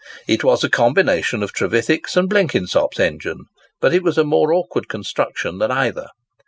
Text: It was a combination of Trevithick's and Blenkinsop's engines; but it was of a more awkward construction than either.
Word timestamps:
It 0.27 0.43
was 0.43 0.63
a 0.63 0.67
combination 0.71 1.43
of 1.43 1.53
Trevithick's 1.53 2.17
and 2.17 2.27
Blenkinsop's 2.27 2.99
engines; 2.99 3.45
but 3.79 3.93
it 3.93 4.01
was 4.01 4.17
of 4.17 4.25
a 4.25 4.29
more 4.29 4.51
awkward 4.51 4.89
construction 4.89 5.59
than 5.59 5.69
either. 5.69 6.07